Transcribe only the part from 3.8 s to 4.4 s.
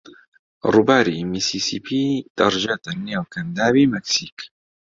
مەکسیک.